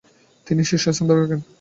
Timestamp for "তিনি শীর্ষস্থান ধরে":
0.47-1.21